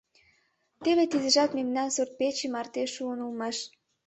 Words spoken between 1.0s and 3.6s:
тидыжат мемнан сурт-пече марте шуын улмаш.